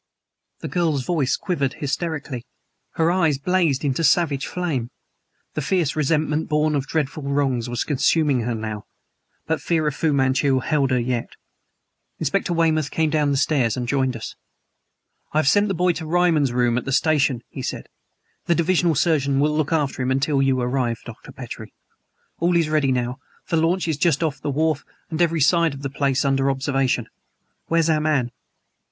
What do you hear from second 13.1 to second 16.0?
down the stairs and joined us. "I have sent the boy